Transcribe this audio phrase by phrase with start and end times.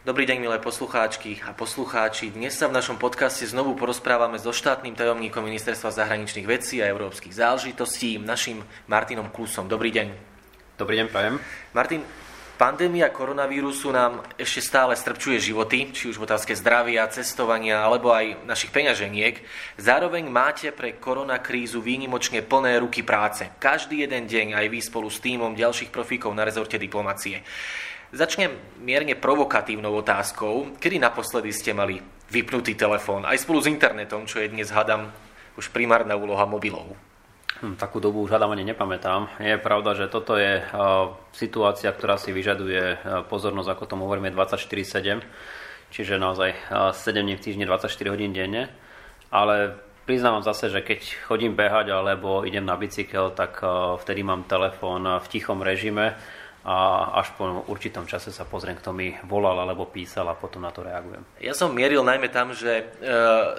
[0.00, 2.32] Dobrý deň, milé poslucháčky a poslucháči.
[2.32, 7.36] Dnes sa v našom podcaste znovu porozprávame so štátnym tajomníkom Ministerstva zahraničných vecí a európskych
[7.36, 9.68] záležitostí, našim Martinom Klusom.
[9.68, 10.08] Dobrý deň.
[10.80, 11.36] Dobrý deň, prajem.
[11.76, 12.00] Martin,
[12.56, 18.48] pandémia koronavírusu nám ešte stále strpčuje životy, či už v otázke zdravia, cestovania alebo aj
[18.48, 19.36] našich peňaženiek.
[19.76, 23.52] Zároveň máte pre koronakrízu výnimočne plné ruky práce.
[23.60, 27.44] Každý jeden deň aj vy spolu s týmom ďalších profíkov na rezorte diplomacie.
[28.10, 28.50] Začnem
[28.82, 30.74] mierne provokatívnou otázkou.
[30.82, 35.14] Kedy naposledy ste mali vypnutý telefón, aj spolu s internetom, čo je dnes, hadam,
[35.54, 36.98] už primárna úloha mobilov?
[37.62, 39.30] Hm, takú dobu už hádam ani nepamätám.
[39.38, 44.34] Je pravda, že toto je uh, situácia, ktorá si vyžaduje uh, pozornosť, ako tomu hovoríme,
[44.34, 45.22] 24-7,
[45.94, 48.74] čiže naozaj uh, 7 dní v týždni, 24 hodín denne.
[49.30, 53.62] Ale priznávam zase, že keď chodím behať alebo idem na bicykel, tak
[54.02, 56.18] vtedy mám telefón v tichom režime
[56.60, 60.68] a až po určitom čase sa pozriem, kto mi volal alebo písal a potom na
[60.68, 61.24] to reagujem.
[61.40, 62.84] Ja som mieril najmä tam, že e,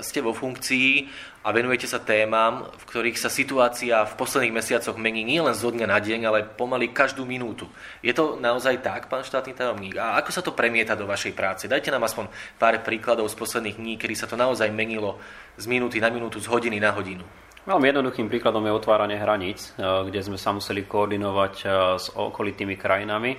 [0.06, 1.10] ste vo funkcii
[1.42, 5.88] a venujete sa témam, v ktorých sa situácia v posledných mesiacoch mení nielen zo dňa
[5.90, 7.66] na deň, ale pomaly každú minútu.
[8.06, 9.98] Je to naozaj tak, pán štátny tajomník?
[9.98, 11.66] A ako sa to premieta do vašej práce?
[11.66, 12.30] Dajte nám aspoň
[12.62, 15.18] pár príkladov z posledných dní, kedy sa to naozaj menilo
[15.58, 17.26] z minúty na minútu, z hodiny na hodinu.
[17.62, 21.70] Veľmi jednoduchým príkladom je otváranie hraníc, eh, kde sme sa museli koordinovať eh,
[22.02, 23.38] s okolitými krajinami.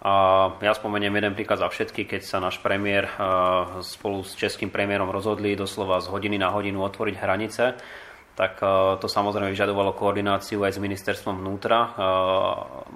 [0.00, 0.12] A
[0.64, 3.12] ja spomeniem jeden príklad za všetky, keď sa náš premiér eh,
[3.84, 7.64] spolu s českým premiérom rozhodli doslova z hodiny na hodinu otvoriť hranice,
[8.30, 8.56] tak
[8.96, 11.92] to samozrejme vyžadovalo koordináciu aj s ministerstvom vnútra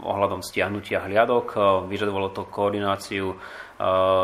[0.01, 1.53] ohľadom stiahnutia hliadok,
[1.85, 3.37] vyžadovalo to koordináciu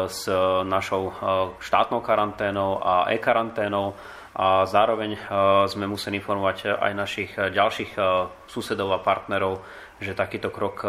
[0.08, 0.22] s
[0.64, 1.12] našou
[1.60, 3.92] štátnou karanténou a e-karanténou
[4.30, 5.20] a zároveň e,
[5.66, 8.00] sme museli informovať aj našich e, ďalších e,
[8.46, 9.58] susedov a partnerov,
[9.98, 10.80] že takýto krok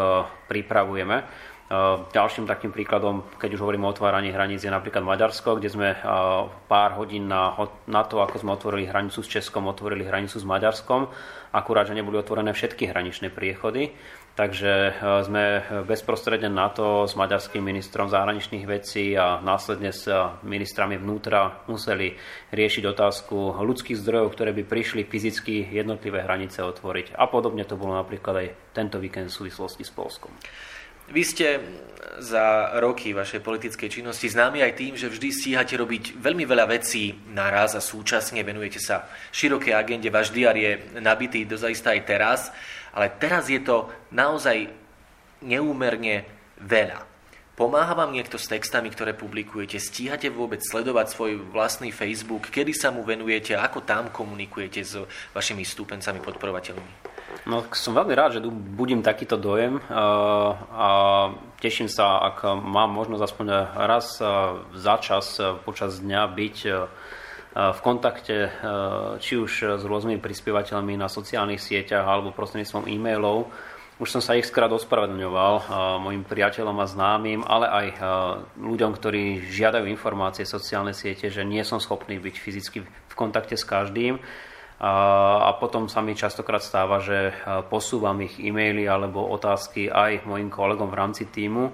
[0.47, 1.17] pripravujeme.
[2.11, 5.95] Ďalším takým príkladom, keď už hovorím o otváraní hraníc, je napríklad Maďarsko, kde sme
[6.67, 7.55] pár hodín na,
[7.87, 11.07] na to, ako sme otvorili hranicu s Českom, otvorili hranicu s Maďarskom.
[11.55, 13.95] Akurát, že neboli otvorené všetky hraničné priechody.
[14.31, 14.91] Takže e,
[15.27, 15.43] sme
[15.83, 20.07] bezprostredne na to s maďarským ministrom zahraničných vecí a následne s
[20.47, 22.15] ministrami vnútra museli
[22.55, 27.19] riešiť otázku ľudských zdrojov, ktoré by prišli fyzicky jednotlivé hranice otvoriť.
[27.19, 30.31] A podobne to bolo napríklad aj tento víkend v súvislosti s Polskom.
[31.09, 31.47] Vy ste
[32.21, 37.17] za roky vašej politickej činnosti známi aj tým, že vždy stíhate robiť veľmi veľa vecí
[37.33, 40.13] naraz a súčasne venujete sa širokej agende.
[40.13, 42.41] Váš diar je nabitý dozajista aj teraz
[42.93, 44.67] ale teraz je to naozaj
[45.43, 46.27] neúmerne
[46.59, 47.07] veľa.
[47.55, 49.77] Pomáha vám niekto s textami, ktoré publikujete?
[49.77, 52.49] Stíhate vôbec sledovať svoj vlastný Facebook?
[52.49, 53.53] Kedy sa mu venujete?
[53.53, 54.97] Ako tam komunikujete s
[55.35, 57.10] vašimi stúpencami, podporovateľmi?
[57.49, 60.89] No, som veľmi rád, že budím takýto dojem a
[61.57, 64.21] teším sa, ak mám možnosť aspoň raz
[64.77, 66.57] za čas počas dňa byť
[67.51, 68.47] v kontakte
[69.19, 73.51] či už s rôznymi prispievateľmi na sociálnych sieťach alebo prostredníctvom e-mailov.
[74.01, 75.53] Už som sa ich skrát ospravedlňoval
[76.01, 77.87] mojim priateľom a známym, ale aj
[78.57, 83.61] ľuďom, ktorí žiadajú informácie sociálne siete, že nie som schopný byť fyzicky v kontakte s
[83.67, 84.17] každým.
[84.81, 87.37] A potom sa mi častokrát stáva, že
[87.69, 91.69] posúvam ich e-maily alebo otázky aj mojim kolegom v rámci týmu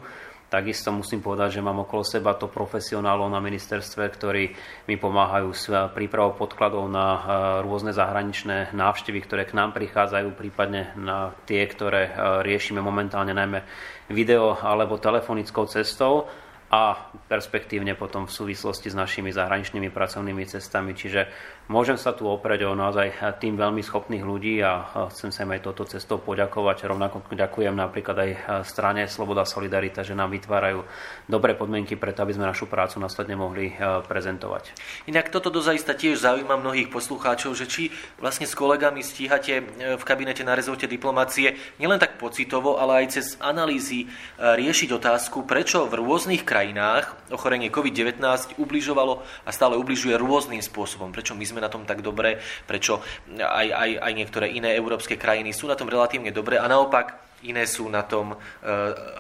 [0.47, 4.44] Takisto musím povedať, že mám okolo seba to profesionálov na ministerstve, ktorí
[4.88, 7.19] mi pomáhajú s prípravou podkladov na e,
[7.67, 12.12] rôzne zahraničné návštevy, ktoré k nám prichádzajú, prípadne na tie, ktoré e,
[12.47, 13.59] riešime momentálne najmä
[14.07, 16.31] video alebo telefonickou cestou
[16.67, 17.00] a
[17.31, 20.91] perspektívne potom v súvislosti s našimi zahraničnými pracovnými cestami.
[20.91, 21.31] Čiže
[21.72, 25.63] môžem sa tu oprieť o naozaj tým veľmi schopných ľudí a chcem sa im aj
[25.63, 26.91] toto cestou poďakovať.
[26.91, 28.31] Rovnako ďakujem napríklad aj
[28.67, 30.83] strane Sloboda Solidarita, že nám vytvárajú
[31.31, 34.75] dobré podmienky preto, aby sme našu prácu následne mohli e, prezentovať.
[35.07, 37.84] Inak toto dozaista tiež zaujíma mnohých poslucháčov, že či
[38.19, 39.63] vlastne s kolegami stíhate e,
[39.95, 45.47] v kabinete na rezorte diplomácie nielen tak pocitovo, ale aj cez analýzy e, riešiť otázku,
[45.47, 48.18] prečo v rôznych krajinách krajinách ochorenie COVID-19
[48.58, 51.14] ubližovalo a stále ubližuje rôznym spôsobom.
[51.14, 52.97] Prečo my sme na tom tak dobre, prečo
[53.37, 57.70] aj, aj, aj niektoré iné európske krajiny sú na tom relatívne dobre a naopak iné
[57.70, 58.37] sú na tom e,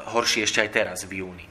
[0.09, 1.45] horšie ešte aj teraz v júni.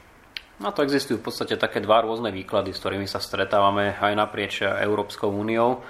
[0.59, 4.67] No to existujú v podstate také dva rôzne výklady, s ktorými sa stretávame aj naprieč
[4.67, 5.87] Európskou úniou.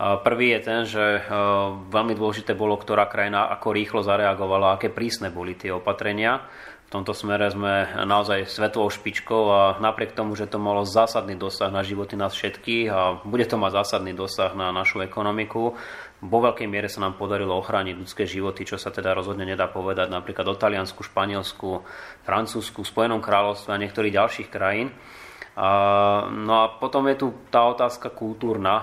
[0.00, 1.20] Prvý je ten, že e,
[1.92, 6.40] veľmi dôležité bolo, ktorá krajina ako rýchlo zareagovala, aké prísne boli tie opatrenia.
[6.88, 11.68] V tomto smere sme naozaj svetovou špičkou a napriek tomu, že to malo zásadný dosah
[11.68, 15.78] na životy nás všetkých a bude to mať zásadný dosah na našu ekonomiku,
[16.20, 20.12] vo veľkej miere sa nám podarilo ochrániť ľudské životy, čo sa teda rozhodne nedá povedať
[20.12, 21.80] napríklad o Taliansku, Španielsku,
[22.28, 24.92] Francúzsku, Spojenom kráľovstve a niektorých ďalších krajín.
[26.30, 28.80] No a potom je tu tá otázka kultúrna,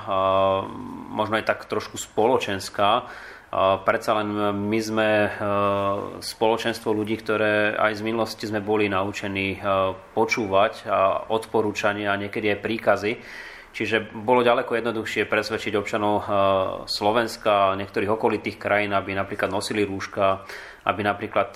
[1.10, 3.10] možno aj tak trošku spoločenská.
[3.58, 4.30] Predsa len
[4.68, 5.30] my sme e,
[6.20, 9.60] spoločenstvo ľudí, ktoré aj z minulosti sme boli naučení e,
[10.12, 10.84] počúvať
[11.32, 13.12] odporúčania a niekedy aj príkazy.
[13.72, 16.26] Čiže bolo ďaleko jednoduchšie presvedčiť občanov e,
[16.92, 20.44] Slovenska a niektorých okolitých krajín, aby napríklad nosili rúška,
[20.84, 21.56] aby napríklad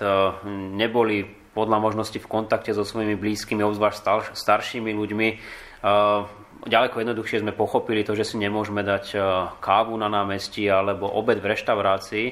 [0.79, 5.27] neboli podľa možnosti v kontakte so svojimi blízkymi, obzvlášť staršími ľuďmi
[6.67, 9.19] ďaleko jednoduchšie sme pochopili to, že si nemôžeme dať e,
[9.57, 12.27] kávu na námestí alebo obed v reštaurácii.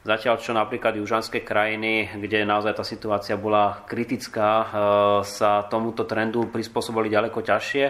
[0.00, 4.66] Zatiaľ, čo napríklad južanské krajiny, kde naozaj tá situácia bola kritická, e,
[5.24, 7.84] sa tomuto trendu prispôsobili ďaleko ťažšie.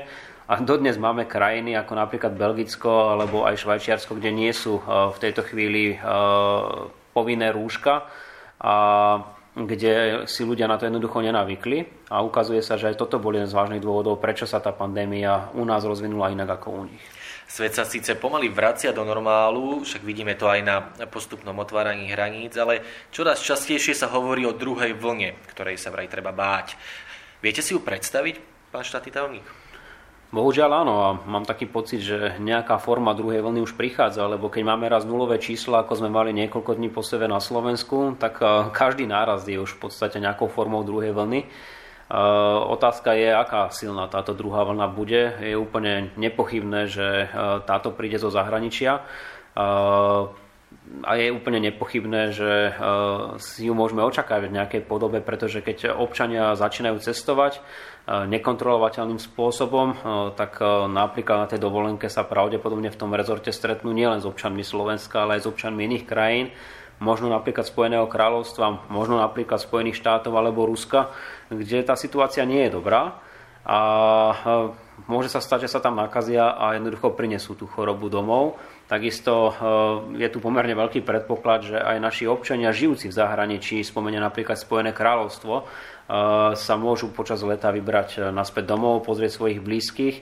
[0.50, 5.19] A dodnes máme krajiny ako napríklad Belgicko alebo aj Švajčiarsko, kde nie sú e, v
[5.19, 5.99] tejto chvíli
[7.11, 8.06] povinné rúška.
[8.61, 8.75] A
[9.55, 13.50] kde si ľudia na to jednoducho nenavykli a ukazuje sa, že aj toto bol jeden
[13.50, 17.02] z vážnych dôvodov, prečo sa tá pandémia u nás rozvinula inak ako u nich.
[17.50, 22.55] Svet sa síce pomaly vracia do normálu, však vidíme to aj na postupnom otváraní hraníc,
[22.55, 22.79] ale
[23.11, 26.79] čoraz častejšie sa hovorí o druhej vlne, ktorej sa vraj treba báť.
[27.43, 28.38] Viete si ju predstaviť,
[28.70, 29.69] pán štátny tajomník?
[30.31, 34.62] Bohužiaľ áno a mám taký pocit, že nejaká forma druhej vlny už prichádza, lebo keď
[34.62, 38.38] máme raz nulové čísla, ako sme mali niekoľko dní po sebe na Slovensku, tak
[38.71, 41.50] každý náraz je už v podstate nejakou formou druhej vlny.
[42.71, 45.35] Otázka je, aká silná táto druhá vlna bude.
[45.43, 47.27] Je úplne nepochybné, že
[47.67, 49.03] táto príde zo zahraničia
[51.06, 52.75] a je úplne nepochybné, že
[53.38, 57.62] si ju môžeme očakávať v nejakej podobe, pretože keď občania začínajú cestovať,
[58.11, 59.94] nekontrolovateľným spôsobom,
[60.34, 60.58] tak
[60.90, 65.38] napríklad na tej dovolenke sa pravdepodobne v tom rezorte stretnú nielen s občanmi Slovenska, ale
[65.38, 66.50] aj s občanmi iných krajín,
[66.99, 71.14] možno napríklad Spojeného kráľovstva, možno napríklad Spojených štátov alebo Ruska,
[71.49, 73.22] kde tá situácia nie je dobrá.
[73.62, 73.81] A
[75.06, 78.58] môže sa stať, že sa tam nakazia a jednoducho prinesú tú chorobu domov.
[78.91, 79.55] Takisto
[80.19, 84.91] je tu pomerne veľký predpoklad, že aj naši občania žijúci v zahraničí, spomenia napríklad Spojené
[84.91, 85.70] kráľovstvo,
[86.58, 90.17] sa môžu počas leta vybrať e, naspäť domov, pozrieť svojich blízkych.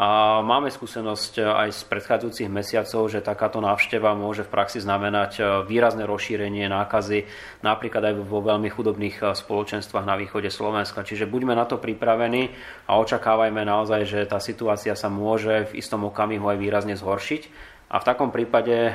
[0.00, 5.32] A máme skúsenosť e, aj z predchádzajúcich mesiacov, že takáto návšteva môže v praxi znamenať
[5.36, 7.28] e, výrazné rozšírenie nákazy,
[7.60, 11.04] napríklad aj vo veľmi chudobných spoločenstvách na východe Slovenska.
[11.04, 12.48] Čiže buďme na to pripravení
[12.88, 17.68] a očakávajme naozaj, že tá situácia sa môže v istom okamihu aj výrazne zhoršiť.
[17.90, 18.94] A v takom prípade eh,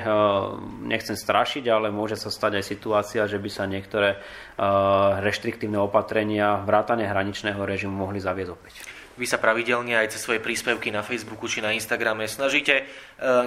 [0.88, 4.22] nechcem strašiť, ale môže sa stať aj situácia, že by sa niektoré eh,
[5.22, 9.05] reštriktívne opatrenia vrátane hraničného režimu mohli zaviesť opäť.
[9.16, 12.84] Vy sa pravidelne aj cez svoje príspevky na Facebooku či na Instagrame snažíte e,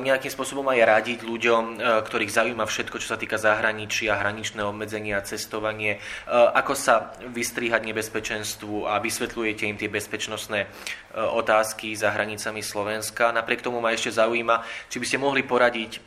[0.00, 5.20] nejakým spôsobom aj radiť ľuďom, e, ktorých zaujíma všetko, čo sa týka zahraničia, hraničné obmedzenia,
[5.20, 10.72] cestovanie, e, ako sa vystriehať nebezpečenstvu a vysvetľujete im tie bezpečnostné
[11.18, 13.34] otázky za hranicami Slovenska.
[13.34, 15.98] Napriek tomu ma ešte zaujíma, či by ste mohli poradiť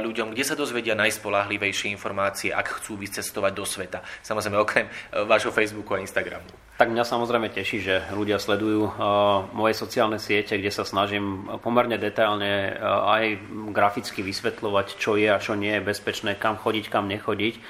[0.00, 4.00] ľuďom, kde sa dozvedia najspolahlivejšie informácie, ak chcú vycestovať do sveta.
[4.24, 4.86] Samozrejme okrem
[5.26, 6.69] vášho Facebooku a Instagramu.
[6.80, 8.96] Tak mňa samozrejme teší, že ľudia sledujú
[9.52, 13.36] moje sociálne siete, kde sa snažím pomerne detailne aj
[13.68, 17.60] graficky vysvetľovať, čo je a čo nie je bezpečné, kam chodiť, kam nechodiť.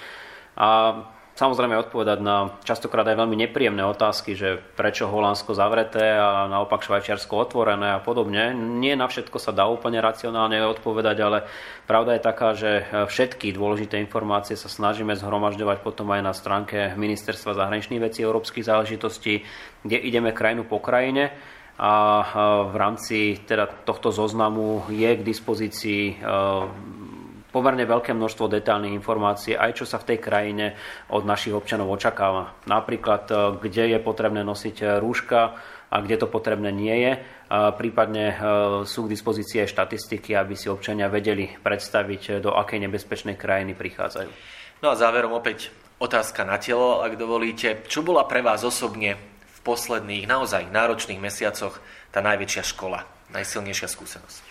[0.54, 0.94] A
[1.40, 7.32] samozrejme odpovedať na častokrát aj veľmi nepríjemné otázky, že prečo Holandsko zavreté a naopak Švajčiarsko
[7.32, 8.52] otvorené a podobne.
[8.52, 11.48] Nie na všetko sa dá úplne racionálne odpovedať, ale
[11.88, 17.56] pravda je taká, že všetky dôležité informácie sa snažíme zhromažďovať potom aj na stránke Ministerstva
[17.56, 19.40] zahraničných vecí európskych záležitostí,
[19.80, 21.32] kde ideme krajinu po krajine
[21.80, 21.92] a
[22.68, 26.20] v rámci teda tohto zoznamu je k dispozícii
[27.50, 30.66] pomerne veľké množstvo detálnych informácií, aj čo sa v tej krajine
[31.10, 32.54] od našich občanov očakáva.
[32.66, 35.58] Napríklad, e, kde je potrebné nosiť e, rúška
[35.90, 37.12] a kde to potrebné nie je.
[37.50, 38.34] Prípadne e,
[38.86, 44.30] sú k dispozícii aj štatistiky, aby si občania vedeli predstaviť, do akej nebezpečnej krajiny prichádzajú.
[44.80, 47.84] No a záverom opäť otázka na telo, ak dovolíte.
[47.90, 51.82] Čo bola pre vás osobne v posledných, naozaj náročných mesiacoch
[52.14, 53.04] tá najväčšia škola,
[53.34, 54.49] najsilnejšia skúsenosť?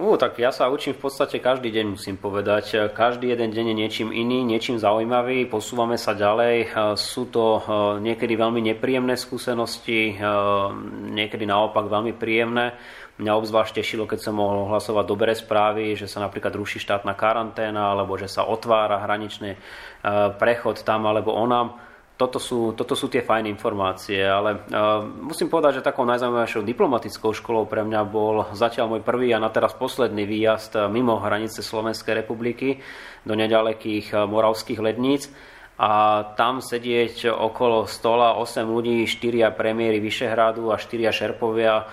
[0.00, 2.88] Uh, tak ja sa učím v podstate každý deň, musím povedať.
[2.96, 6.72] Každý jeden deň je niečím iný, niečím zaujímavý, posúvame sa ďalej.
[6.96, 7.60] Sú to
[8.00, 10.16] niekedy veľmi nepríjemné skúsenosti,
[11.12, 12.80] niekedy naopak veľmi príjemné.
[13.20, 17.92] Mňa obzvlášť tešilo, keď som mohol hlasovať dobré správy, že sa napríklad ruší štátna karanténa,
[17.92, 19.60] alebo že sa otvára hraničný
[20.40, 21.76] prechod tam alebo onam
[22.20, 27.32] toto sú, toto sú tie fajné informácie, ale uh, musím povedať, že takou najzaujímavejšou diplomatickou
[27.32, 32.20] školou pre mňa bol zatiaľ môj prvý a na teraz posledný výjazd mimo hranice Slovenskej
[32.20, 32.84] republiky
[33.24, 35.32] do nedalekých uh, moravských ledníc.
[35.80, 35.92] A
[36.36, 41.88] tam sedieť okolo stola 8 ľudí, 4 premiéry Vyšehrádu a 4 šerpovia,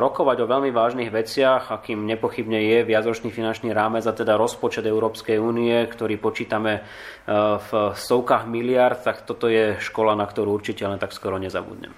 [0.00, 5.36] rokovať o veľmi vážnych veciach, akým nepochybne je viacročný finančný rámec a teda rozpočet Európskej
[5.36, 6.80] únie, ktorý počítame
[7.28, 11.92] v stovkách miliard, tak toto je škola, na ktorú určite len tak skoro nezabudnem.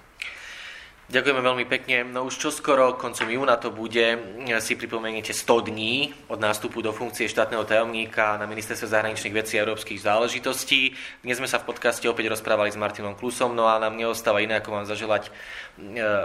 [1.11, 2.07] Ďakujeme veľmi pekne.
[2.07, 4.23] No už čoskoro, koncom júna to bude,
[4.63, 9.67] si pripomeniete 100 dní od nástupu do funkcie štátneho tajomníka na ministerstve zahraničných vecí a
[9.67, 10.95] európskych záležitostí.
[11.27, 14.63] Dnes sme sa v podcaste opäť rozprávali s Martinom Klusom, no a nám neostáva iné,
[14.63, 15.31] ako vám zaželať e,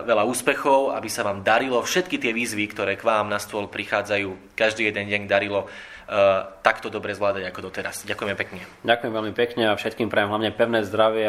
[0.06, 4.54] veľa úspechov, aby sa vám darilo všetky tie výzvy, ktoré k vám na stôl prichádzajú,
[4.54, 5.68] každý jeden deň darilo e,
[6.62, 8.06] takto dobre zvládať ako doteraz.
[8.06, 8.62] Ďakujeme pekne.
[8.86, 11.26] Ďakujem veľmi pekne a všetkým prajem hlavne pevné zdravie